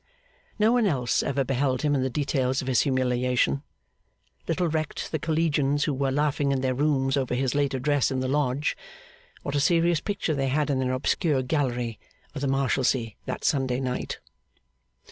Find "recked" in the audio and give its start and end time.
4.67-5.11